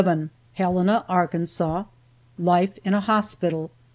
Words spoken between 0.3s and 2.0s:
HELENA, ARKANSAS.